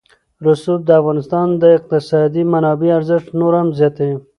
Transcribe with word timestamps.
رسوب 0.45 0.79
د 0.85 0.89
افغانستان 1.01 1.47
د 1.61 1.63
اقتصادي 1.77 2.43
منابعو 2.53 2.97
ارزښت 2.99 3.27
نور 3.39 3.53
هم 3.59 3.67
زیاتوي. 3.79 4.15